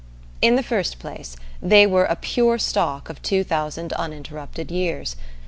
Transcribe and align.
In 0.41 0.55
the 0.55 0.63
first 0.63 0.97
place, 0.97 1.35
they 1.61 1.85
were 1.85 2.05
a 2.05 2.15
"pure 2.15 2.57
stock" 2.57 3.07
of 3.07 3.21
two 3.21 3.43
thousand 3.43 3.93
uninterrupted 3.93 4.71
years. 4.71 5.15